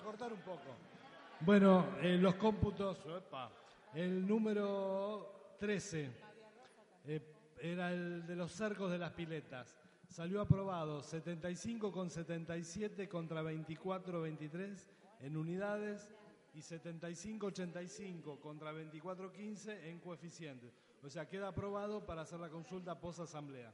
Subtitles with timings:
[0.00, 0.74] cortar un poco.
[1.40, 3.50] Bueno, eh, los cómputos, epa,
[3.94, 6.10] el número 13
[7.06, 7.22] eh,
[7.60, 9.78] era el de los cercos de las piletas.
[10.08, 14.88] Salió aprobado 75,77 contra 24,23
[15.20, 16.10] en unidades
[16.54, 20.72] y 75,85 contra 24,15 en coeficientes.
[21.02, 23.72] O sea, queda aprobado para hacer la consulta post asamblea.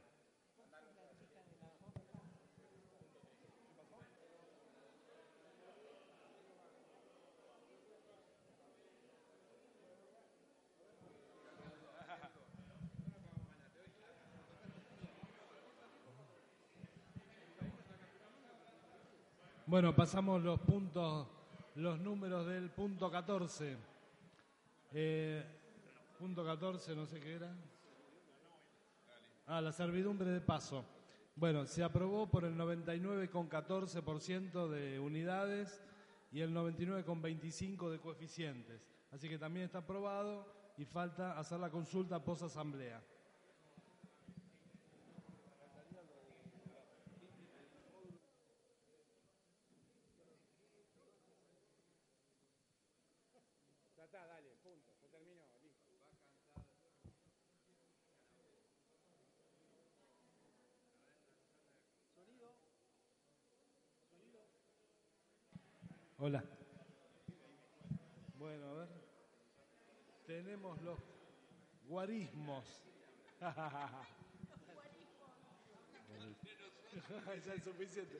[19.75, 21.27] Bueno, pasamos los puntos,
[21.75, 23.75] los números del punto 14.
[24.93, 25.43] Eh,
[26.17, 27.53] punto 14, no sé qué era.
[29.47, 30.85] Ah, la servidumbre de paso.
[31.35, 35.81] Bueno, se aprobó por el 99,14% de unidades
[36.31, 38.79] y el 99,25% de coeficientes.
[39.11, 43.03] Así que también está aprobado y falta hacer la consulta post asamblea.
[66.17, 66.43] Hola.
[68.39, 68.87] Bueno, a ver.
[70.25, 70.97] Tenemos los
[71.87, 72.65] guarismos.
[77.45, 78.17] ya es suficiente.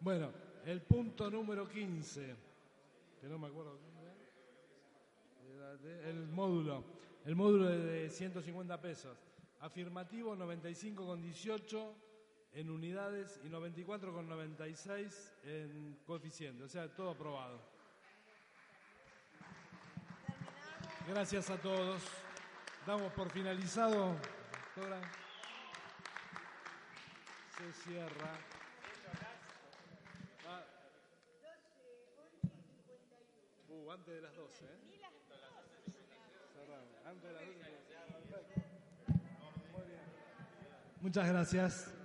[0.00, 0.32] Bueno,
[0.64, 2.34] el punto número 15,
[3.20, 3.78] que no me acuerdo
[6.04, 6.82] el módulo,
[7.24, 9.16] el módulo de 150 pesos.
[9.60, 11.94] Afirmativo 95 con 18
[12.54, 16.64] en unidades y 94,96 en coeficiente.
[16.64, 17.60] O sea, todo aprobado.
[21.08, 22.02] Gracias a todos.
[22.86, 24.16] Damos por finalizado.
[27.56, 28.38] Se cierra.
[30.46, 30.64] Ah.
[33.68, 34.68] Uh, antes de las 12, ¿eh?
[37.22, 37.46] De las
[38.30, 38.54] 12.
[41.00, 41.97] Muchas gracias.